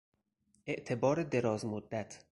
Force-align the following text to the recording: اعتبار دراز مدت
اعتبار 0.65 1.23
دراز 1.23 1.65
مدت 1.65 2.23